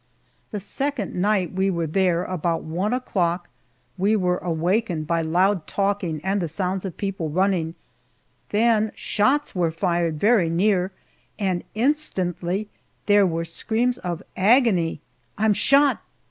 The 0.49 0.59
second 0.59 1.13
night 1.13 1.53
we 1.53 1.69
were 1.69 1.85
there, 1.85 2.23
about 2.23 2.63
one 2.63 2.91
o'clock, 2.91 3.47
we 3.99 4.15
were 4.15 4.39
awakened 4.39 5.05
by 5.05 5.21
loud 5.21 5.67
talking 5.67 6.19
and 6.23 6.49
sounds 6.49 6.85
of 6.85 6.97
people 6.97 7.29
running; 7.29 7.75
then 8.49 8.93
shots 8.95 9.53
were 9.53 9.69
fired 9.69 10.19
very 10.19 10.49
near, 10.49 10.91
and 11.37 11.63
instantly 11.75 12.67
there 13.05 13.27
were 13.27 13.45
screams 13.45 13.99
of 13.99 14.23
agony, 14.35 15.01
"I'm 15.37 15.53
shot! 15.53 16.01